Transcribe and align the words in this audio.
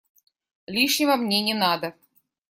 Лишнего 0.65 1.15
мне 1.15 1.41
не 1.43 1.53
надо. 1.53 1.93